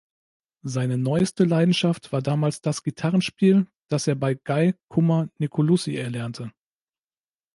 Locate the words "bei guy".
4.15-4.73